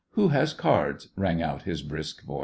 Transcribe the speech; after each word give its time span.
Who 0.13 0.29
has 0.29 0.53
cards 0.55 1.09
}"rang 1.15 1.43
out 1.43 1.61
his 1.61 1.83
brisk 1.83 2.23
voice. 2.23 2.39